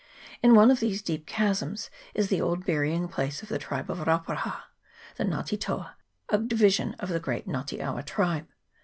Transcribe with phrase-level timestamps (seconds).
[0.41, 3.87] In one of these deep chasms is the old bury ing place of the tribe
[3.87, 4.63] of Rauparaha,
[5.17, 5.95] the Nga te toa,
[6.29, 8.47] a division of the great Nga te awa tribe.